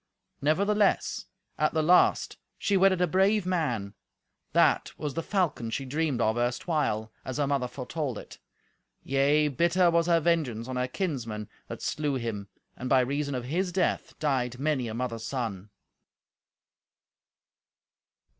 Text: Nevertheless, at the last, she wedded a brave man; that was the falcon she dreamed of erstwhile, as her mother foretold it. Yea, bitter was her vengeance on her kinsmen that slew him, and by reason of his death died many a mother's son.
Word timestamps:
Nevertheless, 0.41 1.27
at 1.59 1.75
the 1.75 1.83
last, 1.83 2.37
she 2.57 2.75
wedded 2.75 3.01
a 3.03 3.07
brave 3.07 3.45
man; 3.45 3.93
that 4.51 4.91
was 4.97 5.13
the 5.13 5.21
falcon 5.21 5.69
she 5.69 5.85
dreamed 5.85 6.19
of 6.19 6.37
erstwhile, 6.39 7.11
as 7.23 7.37
her 7.37 7.45
mother 7.45 7.67
foretold 7.67 8.17
it. 8.17 8.39
Yea, 9.03 9.47
bitter 9.47 9.91
was 9.91 10.07
her 10.07 10.19
vengeance 10.19 10.67
on 10.67 10.75
her 10.75 10.87
kinsmen 10.87 11.47
that 11.67 11.83
slew 11.83 12.15
him, 12.15 12.47
and 12.75 12.89
by 12.89 13.01
reason 13.01 13.35
of 13.35 13.45
his 13.45 13.71
death 13.71 14.17
died 14.17 14.57
many 14.57 14.87
a 14.87 14.95
mother's 14.95 15.27
son. 15.27 15.69